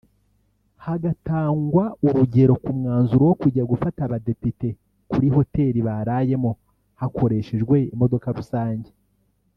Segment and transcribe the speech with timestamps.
[0.85, 4.67] hagatangwa urugero ku mwanzuro wo kujya gufata abadepite
[5.11, 6.51] kuri hoteli barayemo
[7.01, 8.89] hakoreshejwe imodoka rusange